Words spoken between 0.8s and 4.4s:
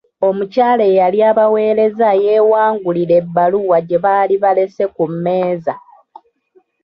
eyali abaweereza yeewangulira ebbaluwa gye baali